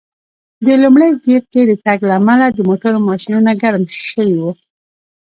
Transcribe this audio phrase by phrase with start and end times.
[0.63, 4.41] په لومړي ګېر کې د تګ له امله د موټرو ماشینونه ګرم شوي و.